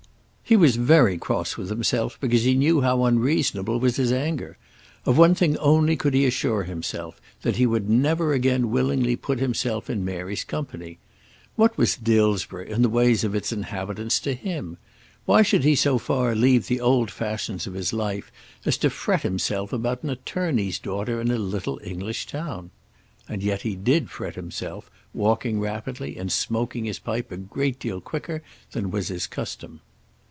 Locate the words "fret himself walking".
24.09-25.61